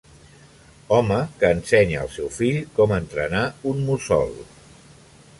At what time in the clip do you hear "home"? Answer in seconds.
0.95-1.17